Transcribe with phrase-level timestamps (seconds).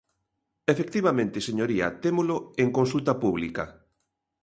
[0.73, 3.63] Efectivamente, señoría, témolo en consulta pública.